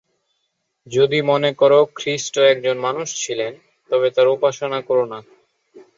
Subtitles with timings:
[0.87, 3.51] যদি মনে কর খ্রীষ্ট একজন মানুষ ছিলেন
[3.89, 5.19] তবে তাঁর উপাসনা কর না।